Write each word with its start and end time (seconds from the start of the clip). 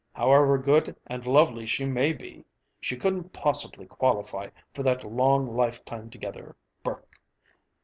However 0.13 0.57
good 0.57 0.95
and 1.05 1.27
lovely 1.27 1.67
she 1.67 1.85
may 1.85 2.11
be, 2.11 2.43
she 2.79 2.95
couldn't 2.97 3.33
possibly 3.33 3.85
qualify 3.85 4.49
for 4.73 4.81
that 4.81 5.03
long 5.03 5.55
lifetime 5.55 6.09
together, 6.09 6.55
Burke. 6.81 7.19